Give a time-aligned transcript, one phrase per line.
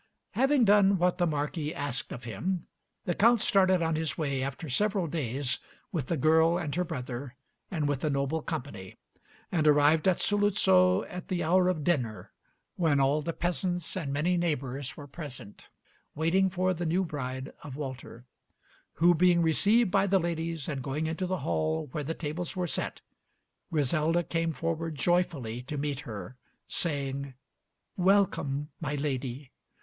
[0.31, 2.65] Having done what the Marquis asked of him,
[3.05, 5.59] the Count started on his way after several days
[5.91, 7.35] with the girl and her brother
[7.69, 8.97] and with a noble company,
[9.51, 12.31] and arrived at Saluzzo at the hour of dinner,
[12.77, 15.67] when all the peasants and many neighbors were present
[16.15, 18.25] waiting for the new bride of Walter;
[18.93, 22.65] who being received by the ladies and going into the hall where the tables were
[22.65, 23.01] set,
[23.71, 27.35] Griselda came forward joyfully to meet her, saying,
[27.97, 29.51] "Welcome, my lady."